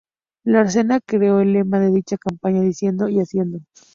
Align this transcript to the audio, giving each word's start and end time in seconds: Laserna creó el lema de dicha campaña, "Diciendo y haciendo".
Laserna 0.45 0.99
creó 0.99 1.41
el 1.41 1.53
lema 1.53 1.79
de 1.79 1.91
dicha 1.91 2.17
campaña, 2.17 2.61
"Diciendo 2.61 3.07
y 3.07 3.19
haciendo". 3.19 3.59